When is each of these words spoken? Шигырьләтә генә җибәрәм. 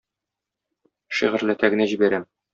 Шигырьләтә 1.19 1.71
генә 1.77 1.89
җибәрәм. 1.95 2.29